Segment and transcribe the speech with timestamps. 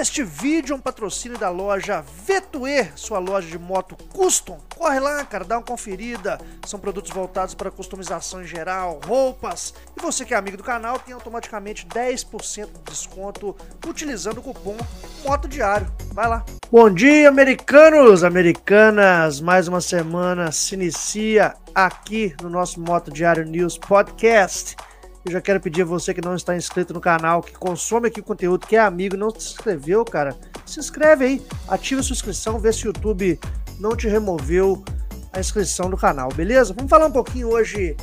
[0.00, 4.58] Este vídeo é um patrocínio da loja Vetue, sua loja de moto custom.
[4.74, 6.40] Corre lá, cara, dá uma conferida.
[6.64, 9.74] São produtos voltados para customização em geral, roupas.
[9.94, 13.54] E você que é amigo do canal tem automaticamente 10% de desconto
[13.86, 14.76] utilizando o cupom
[15.22, 15.86] Moto Diário.
[16.14, 16.46] Vai lá.
[16.72, 19.38] Bom dia, americanos, americanas.
[19.38, 24.76] Mais uma semana se inicia aqui no nosso Moto Diário News Podcast.
[25.22, 28.20] Eu já quero pedir a você que não está inscrito no canal, que consome aqui
[28.20, 32.58] o conteúdo, que é amigo, não se inscreveu, cara, se inscreve aí, ativa sua inscrição,
[32.58, 33.38] vê se o YouTube
[33.78, 34.82] não te removeu
[35.30, 36.72] a inscrição do canal, beleza?
[36.72, 37.94] Vamos falar um pouquinho hoje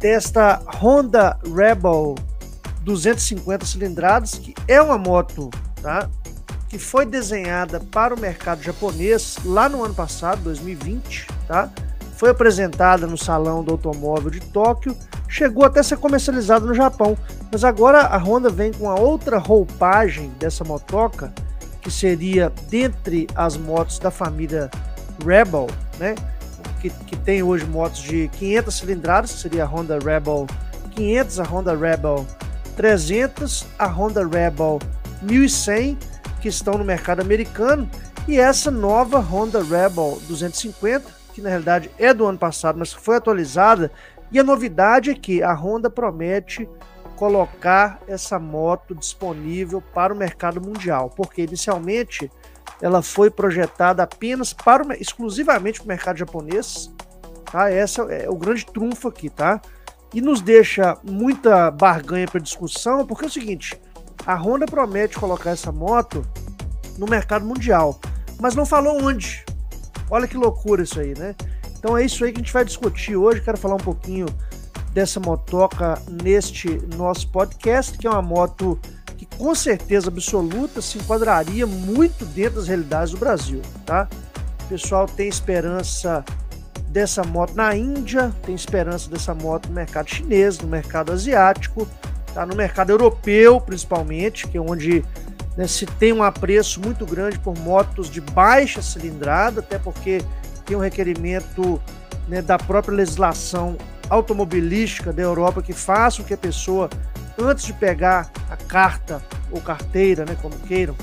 [0.00, 2.16] desta Honda Rebel
[2.82, 5.50] 250 cilindradas, que é uma moto,
[5.80, 6.10] tá?
[6.68, 11.70] Que foi desenhada para o mercado japonês lá no ano passado, 2020, tá?
[12.16, 14.96] Foi apresentada no Salão do Automóvel de Tóquio
[15.34, 17.18] chegou até a ser comercializado no Japão,
[17.50, 21.34] mas agora a Honda vem com a outra roupagem dessa motoca,
[21.80, 24.70] que seria dentre as motos da família
[25.26, 25.66] Rebel,
[25.98, 26.14] né?
[26.80, 30.46] Que, que tem hoje motos de 500 cilindradas, que seria a Honda Rebel
[30.92, 32.24] 500, a Honda Rebel
[32.76, 34.78] 300, a Honda Rebel
[35.20, 35.98] 1100,
[36.40, 37.90] que estão no mercado americano,
[38.28, 43.16] e essa nova Honda Rebel 250, que na realidade é do ano passado, mas foi
[43.16, 43.90] atualizada
[44.30, 46.68] e a novidade é que a Honda promete
[47.16, 52.30] colocar essa moto disponível para o mercado mundial, porque inicialmente
[52.82, 56.92] ela foi projetada apenas para o, exclusivamente para o mercado japonês,
[57.50, 57.70] tá?
[57.70, 59.60] Essa é o grande trunfo aqui, tá?
[60.12, 63.80] E nos deixa muita barganha para discussão, porque é o seguinte,
[64.26, 66.26] a Honda promete colocar essa moto
[66.98, 67.98] no mercado mundial,
[68.40, 69.44] mas não falou onde.
[70.10, 71.34] Olha que loucura isso aí, né?
[71.84, 73.42] Então é isso aí que a gente vai discutir hoje.
[73.42, 74.24] Quero falar um pouquinho
[74.94, 78.80] dessa motoca neste nosso podcast, que é uma moto
[79.18, 84.08] que com certeza absoluta se enquadraria muito dentro das realidades do Brasil, tá?
[84.62, 86.24] O pessoal tem esperança
[86.88, 91.86] dessa moto na Índia, tem esperança dessa moto no mercado chinês, no mercado asiático,
[92.32, 92.46] tá?
[92.46, 95.04] no mercado europeu principalmente, que é onde
[95.54, 100.24] né, se tem um apreço muito grande por motos de baixa cilindrada, até porque
[100.64, 101.80] tem um requerimento
[102.28, 103.76] né, da própria legislação
[104.08, 106.90] automobilística da Europa que faça com que a pessoa,
[107.38, 110.94] antes de pegar a carta ou carteira, né, como queiram,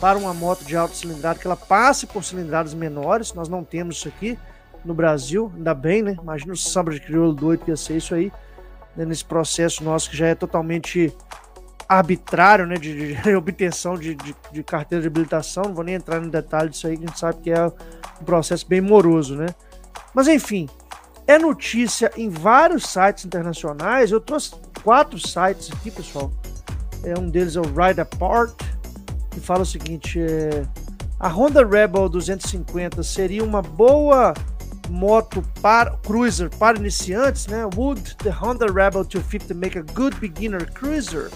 [0.00, 3.34] para uma moto de alta cilindrada, que ela passe por cilindradas menores.
[3.34, 4.38] Nós não temos isso aqui
[4.84, 6.16] no Brasil, ainda bem, né?
[6.20, 8.32] Imagina o samba de crioulo doido que ia ser isso aí,
[8.96, 11.14] né, nesse processo nosso que já é totalmente
[11.90, 15.64] arbitrário, né, de, de obtenção de, de, de, carteira de habilitação.
[15.64, 18.24] Não vou nem entrar no detalhe disso aí, que a gente sabe que é um
[18.24, 19.46] processo bem moroso, né?
[20.14, 20.68] Mas enfim,
[21.26, 24.12] é notícia em vários sites internacionais.
[24.12, 24.52] Eu trouxe
[24.84, 26.30] quatro sites aqui, pessoal.
[27.02, 28.54] É, um deles é o Ride Apart,
[29.32, 30.64] que fala o seguinte: é,
[31.18, 34.32] a Honda Rebel 250 seria uma boa
[34.88, 37.64] moto para cruiser para iniciantes, né?
[37.76, 41.30] Would the Honda Rebel 250 make a good beginner cruiser?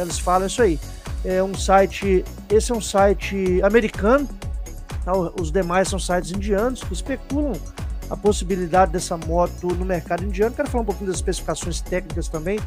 [0.00, 0.78] Eles falam isso aí.
[1.24, 4.28] É um site, esse é um site americano
[5.06, 5.12] Tá?
[5.40, 7.52] Os demais são sites indianos que especulam
[8.10, 10.54] a possibilidade dessa moto no mercado indiano.
[10.54, 12.58] Quero falar um pouquinho das especificações técnicas também.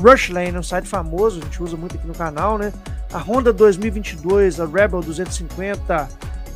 [0.00, 2.72] Rushlane é um site famoso, a gente usa muito aqui no canal, né?
[3.12, 6.08] A Honda 2022, a Rebel 250,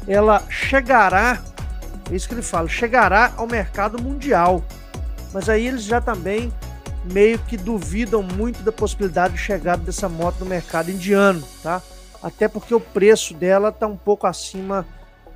[0.06, 1.42] ela chegará,
[2.08, 4.62] é isso que ele fala, chegará ao mercado mundial.
[5.32, 6.52] Mas aí eles já também
[7.04, 11.82] meio que duvidam muito da possibilidade de chegada dessa moto no mercado indiano, tá?
[12.22, 14.86] Até porque o preço dela está um pouco acima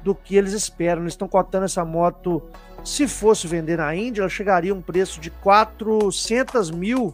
[0.02, 1.02] do que eles esperam.
[1.02, 2.42] Eles estão cotando essa moto,
[2.84, 7.12] se fosse vender na Índia, ela chegaria a um preço de 400 mil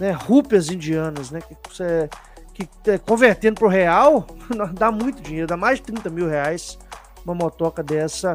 [0.00, 1.40] né, rúpias indianas, né?
[1.40, 4.26] Que, que é, convertendo para o real,
[4.74, 6.76] dá muito dinheiro, dá mais de 30 mil reais
[7.24, 8.34] uma motoca dessa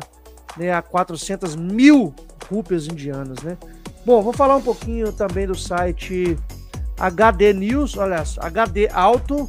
[0.57, 2.13] né, a 400 mil
[2.49, 3.57] rúpias indianas, né?
[4.05, 6.37] Bom, vou falar um pouquinho também do site
[6.99, 9.47] HD News, olha, HD Auto,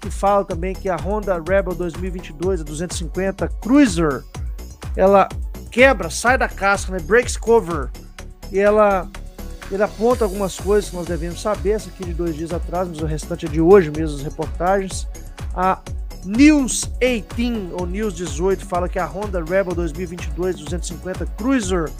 [0.00, 4.22] que fala também que a Honda Rebel 2022, a 250 Cruiser,
[4.96, 5.28] ela
[5.70, 6.98] quebra, sai da casca, né?
[7.00, 7.90] Breaks cover.
[8.52, 9.08] E ela
[9.82, 11.72] aponta algumas coisas que nós devemos saber.
[11.72, 15.08] Essa aqui de dois dias atrás, mas o restante é de hoje mesmo, as reportagens.
[15.54, 15.80] A
[16.24, 21.90] News 18 ou News 18 fala que a Honda Rebel 2022 250 Cruiser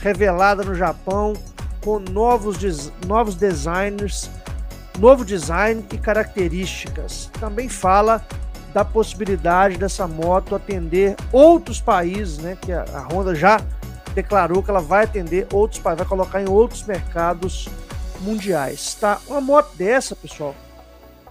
[0.00, 1.34] revelada no Japão
[1.82, 2.58] com novos,
[3.06, 4.30] novos designers
[5.00, 7.30] novo design e características.
[7.40, 8.24] Também fala
[8.72, 12.56] da possibilidade dessa moto atender outros países, né?
[12.60, 13.60] Que a Honda já
[14.14, 17.68] declarou que ela vai atender outros países, vai colocar em outros mercados
[18.20, 19.18] mundiais, tá?
[19.26, 20.54] Uma moto dessa, pessoal,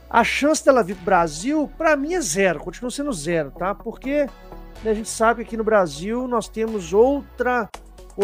[0.10, 3.75] A chance dela vir para o Brasil, para mim, é zero, continua sendo zero, tá?
[3.75, 4.27] Porque
[4.83, 7.69] né, a gente sabe que aqui no Brasil nós temos outra,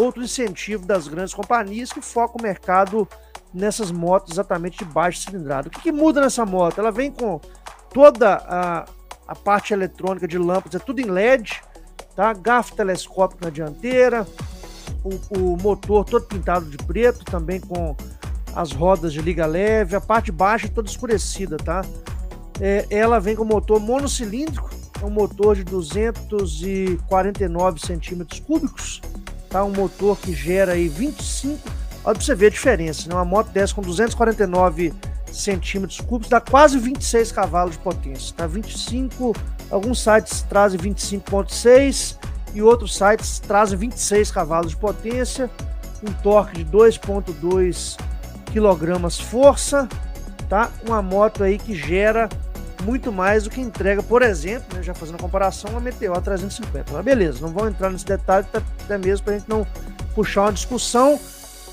[0.00, 3.08] outro incentivo das grandes companhias que focam o mercado
[3.52, 5.68] nessas motos exatamente de baixa cilindrada.
[5.68, 6.78] O que, que muda nessa moto?
[6.78, 7.40] Ela vem com
[7.92, 8.84] toda a,
[9.26, 11.62] a parte eletrônica de lâmpadas, é tudo em LED,
[12.14, 12.34] tá?
[12.34, 14.26] Garfo telescópico na dianteira,
[15.02, 17.96] o, o motor todo pintado de preto, também com
[18.54, 21.82] as rodas de liga leve, a parte baixa toda escurecida, tá?
[22.60, 24.70] É, ela vem com motor monocilíndrico,
[25.00, 29.00] é um motor de 249 centímetros cúbicos,
[29.56, 29.64] tá?
[29.64, 31.58] Um motor que gera aí 25,
[32.04, 33.14] olha pra você ver a diferença, né?
[33.14, 34.92] Uma moto dessa com 249
[35.32, 38.46] centímetros cúbicos dá quase 26 cavalos de potência, tá?
[38.46, 39.34] 25,
[39.70, 42.16] alguns sites trazem 25.6
[42.52, 45.50] e outros sites trazem 26 cavalos de potência,
[46.06, 47.98] um torque de 2.2
[48.52, 49.88] quilogramas força,
[50.50, 50.70] tá?
[50.86, 52.28] Uma moto aí que gera
[52.82, 56.92] muito mais do que entrega, por exemplo, né, já fazendo a comparação, uma Meteor 350.
[56.92, 59.66] Mas beleza, não vamos entrar nesse detalhe, tá, até mesmo para a gente não
[60.14, 61.18] puxar uma discussão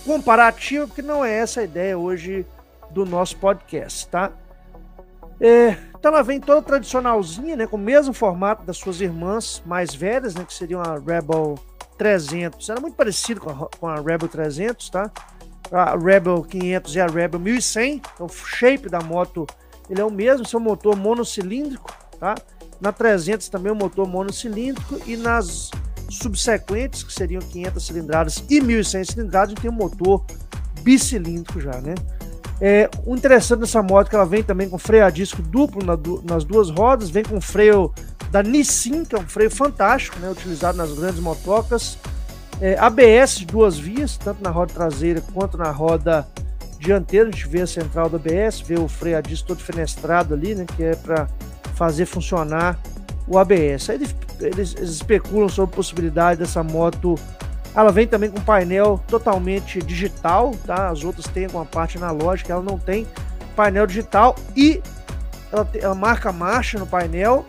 [0.06, 2.46] comparativa, porque não é essa a ideia hoje
[2.92, 4.32] do nosso podcast, tá?
[5.40, 9.94] É, então ela vem toda tradicionalzinha, né, com o mesmo formato das suas irmãs mais
[9.94, 11.56] velhas, né, que seriam a Rebel
[11.98, 12.70] 300.
[12.70, 15.12] Era muito parecido com a, com a Rebel 300, tá?
[15.72, 18.02] A Rebel 500 e a Rebel 1100.
[18.14, 19.48] Então, o shape da moto
[19.90, 22.36] ele é o mesmo, seu motor monocilíndrico, tá?
[22.80, 25.72] Na 300 também o motor monocilíndrico e nas
[26.10, 30.24] subsequentes, que seriam 500 cilindradas e 1100 cilindradas, a gente tem um motor
[30.82, 31.96] bicilíndrico já, né?
[32.62, 35.84] É, o interessante dessa moto é que ela vem também com freio a disco duplo
[35.84, 37.94] na, nas duas rodas, vem com freio
[38.32, 41.98] da Nissin, que é um freio fantástico, né, utilizado nas grandes motocas.
[42.62, 46.28] É, ABS de duas vias, tanto na roda traseira quanto na roda
[46.84, 47.30] dianteira.
[47.30, 50.54] A gente vê a central do ABS, vê o freio a disco todo fenestrado ali,
[50.54, 51.28] né, que é para
[51.76, 52.80] fazer funcionar
[53.28, 53.90] o ABS.
[53.90, 57.18] Aí eles, eles, eles especulam sobre a possibilidade dessa moto
[57.76, 60.90] ela vem também com painel totalmente digital, tá?
[60.90, 63.08] As outras têm alguma parte analógica, ela não tem
[63.56, 64.82] painel digital e
[65.52, 67.46] ela, ela marca marcha no painel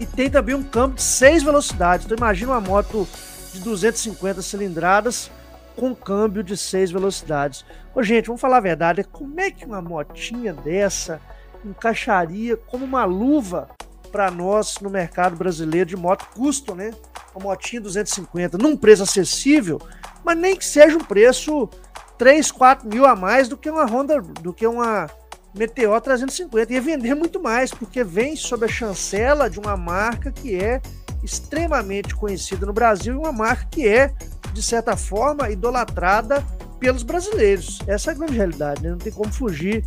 [0.00, 2.04] e tem também um câmbio de 6 velocidades.
[2.04, 3.06] Então imagina uma moto
[3.52, 5.30] de 250 cilindradas
[5.76, 7.64] com câmbio de 6 velocidades.
[7.94, 11.20] Ô, gente, vamos falar a verdade, como é que uma motinha dessa
[11.64, 13.68] encaixaria como uma luva
[14.12, 16.92] para nós no mercado brasileiro de moto custom, né?
[17.34, 19.80] Uma motinha 250 num preço acessível,
[20.24, 21.68] mas nem que seja um preço
[22.16, 25.08] 3, 4 mil a mais do que uma Honda, do que uma
[25.54, 26.72] Meteor 350.
[26.72, 30.80] Ia vender muito mais, porque vem sob a chancela de uma marca que é
[31.22, 34.12] extremamente conhecida no Brasil e uma marca que é,
[34.54, 36.42] de certa forma, idolatrada
[36.78, 37.80] pelos brasileiros.
[37.86, 38.90] Essa é a grande realidade, né?
[38.90, 39.84] não tem como fugir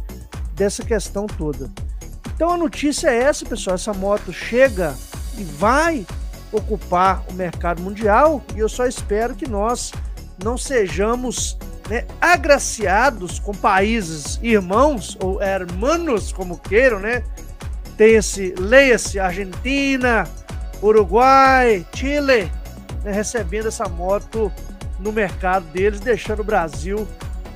[0.54, 1.72] dessa questão toda.
[2.36, 3.76] Então a notícia é essa, pessoal.
[3.76, 4.94] Essa moto chega
[5.38, 6.06] e vai
[6.52, 9.92] ocupar o mercado mundial e eu só espero que nós
[10.44, 11.58] não sejamos
[11.90, 17.24] né, agraciados com países irmãos ou hermanos, como queiram, né?
[17.96, 20.28] Tem esse, leia-se Argentina,
[20.82, 22.52] Uruguai, Chile,
[23.08, 24.52] né, recebendo essa moto
[25.00, 27.08] no mercado deles, deixando o Brasil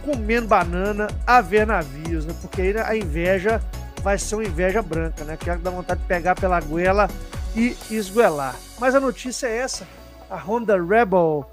[0.06, 2.34] comendo banana a ver navios, né?
[2.42, 3.62] Porque aí a inveja
[4.02, 5.38] vai ser uma inveja branca, né?
[5.38, 7.10] Que é dá vontade de pegar pela goela
[7.56, 8.56] e esguelar.
[8.80, 9.86] Mas a notícia é essa:
[10.30, 11.50] a Honda Rebel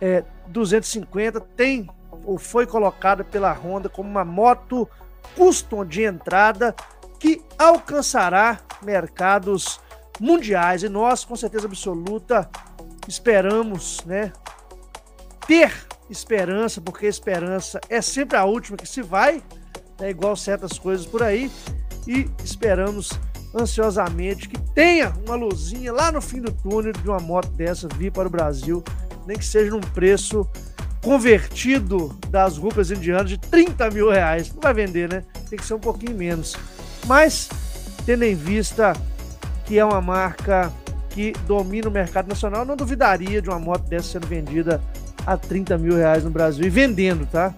[0.00, 1.90] é, 250 tem
[2.24, 4.88] ou foi colocada pela Honda como uma moto
[5.36, 6.74] custom de entrada
[7.18, 9.80] que alcançará mercados
[10.20, 12.48] mundiais e nós, com certeza absoluta,
[13.08, 14.32] esperamos, né,
[15.46, 15.72] ter
[16.08, 19.42] esperança, porque esperança é sempre a última que se vai,
[20.00, 21.50] é igual certas coisas por aí,
[22.06, 23.10] e esperamos
[23.54, 28.10] ansiosamente que tenha uma luzinha lá no fim do túnel de uma moto dessa vir
[28.10, 28.82] para o Brasil,
[29.26, 30.48] nem que seja num preço
[31.02, 34.52] convertido das roupas indianas de 30 mil reais.
[34.52, 35.22] Não vai vender, né?
[35.48, 36.56] Tem que ser um pouquinho menos.
[37.06, 37.48] Mas,
[38.04, 38.94] tendo em vista
[39.66, 40.72] que é uma marca
[41.14, 44.82] que domina o mercado nacional, não duvidaria de uma moto dessa sendo vendida
[45.24, 47.54] a 30 mil reais no Brasil e vendendo, tá?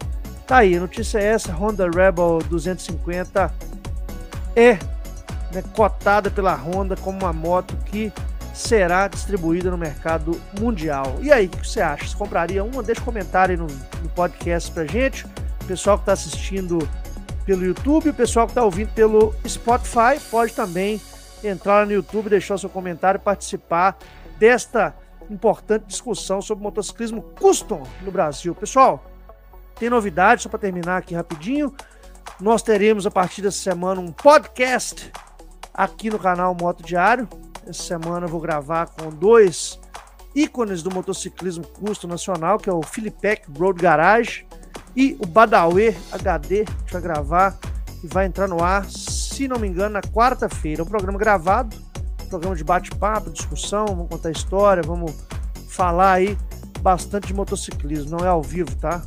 [0.47, 3.51] Tá aí, notícia é essa: Honda Rebel 250
[4.55, 4.75] é
[5.53, 8.13] né, cotada pela Honda como uma moto que
[8.53, 11.17] será distribuída no mercado mundial.
[11.23, 12.07] E aí, o que você acha?
[12.07, 12.83] Você compraria uma?
[12.83, 15.25] Deixa um comentário aí no, no podcast pra gente.
[15.63, 16.87] O pessoal que está assistindo
[17.47, 21.01] pelo YouTube, o pessoal que está ouvindo pelo Spotify, pode também
[21.49, 23.99] entrar no YouTube, deixar seu comentário e participar
[24.39, 24.95] desta
[25.31, 28.55] importante discussão sobre motociclismo custom no Brasil.
[28.55, 29.05] Pessoal,
[29.79, 31.75] tem novidade, só para terminar aqui rapidinho.
[32.41, 35.11] Nós teremos a partir dessa semana um podcast
[35.73, 37.29] aqui no canal Moto Diário.
[37.67, 39.81] Essa semana eu vou gravar com dois
[40.35, 44.47] ícones do motociclismo custo nacional, que é o Filipec Road Garage
[44.95, 47.59] e o Badawi HD, a gente vai gravar
[48.03, 48.87] e vai entrar no ar,
[49.37, 50.83] se não me engano, na quarta-feira.
[50.83, 51.77] Um programa gravado,
[52.25, 55.13] um programa de bate-papo, discussão, vamos contar história, vamos
[55.69, 56.39] falar aí
[56.81, 59.03] bastante de motociclismo, não é ao vivo, tá?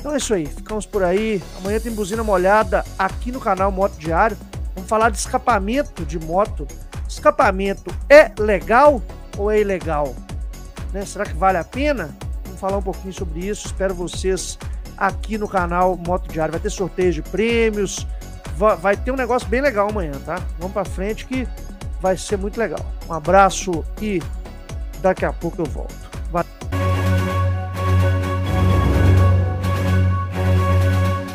[0.00, 1.40] Então é isso aí, ficamos por aí.
[1.58, 4.36] Amanhã tem buzina molhada aqui no canal Moto Diário.
[4.74, 6.66] Vamos falar de escapamento de moto.
[7.08, 9.00] Escapamento é legal
[9.38, 10.12] ou é ilegal?
[10.92, 11.04] Né?
[11.04, 12.16] Será que vale a pena?
[12.44, 13.66] Vamos falar um pouquinho sobre isso.
[13.66, 14.58] Espero vocês
[14.96, 16.50] aqui no canal Moto Diário.
[16.50, 18.06] Vai ter sorteio de prêmios,
[18.56, 20.36] vai ter um negócio bem legal amanhã, tá?
[20.58, 21.46] Vamos para frente que
[22.00, 22.80] vai ser muito legal.
[23.08, 24.22] Um abraço e
[25.00, 26.05] daqui a pouco eu volto.